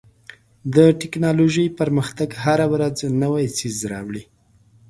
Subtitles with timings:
[0.75, 4.23] د ټکنالوژۍ پرمختګ هره ورځ نوی څیز راوړي.